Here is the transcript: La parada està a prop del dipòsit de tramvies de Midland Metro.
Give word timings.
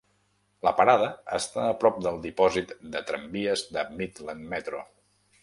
La 0.67 0.71
parada 0.77 1.09
està 1.39 1.65
a 1.65 1.75
prop 1.83 1.99
del 2.07 2.17
dipòsit 2.23 2.73
de 2.97 3.03
tramvies 3.11 3.67
de 3.77 3.85
Midland 4.01 4.51
Metro. 4.57 4.83